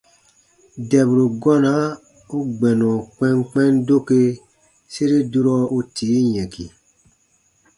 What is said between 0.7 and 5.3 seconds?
Dɛburu gɔna u gbɛnɔ kpɛnkpɛn doke sere